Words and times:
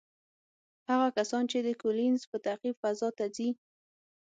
هغه 0.89 1.07
کسان 1.17 1.43
چې 1.51 1.57
د 1.61 1.69
کولینز 1.81 2.21
په 2.31 2.37
تعقیب 2.45 2.75
فضا 2.83 3.09
ته 3.17 3.25
ځي، 3.35 3.49